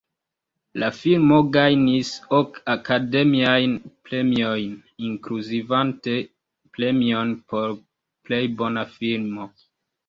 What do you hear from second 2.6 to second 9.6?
Akademiajn Premiojn, inkluzivante premion por plej bona filmo.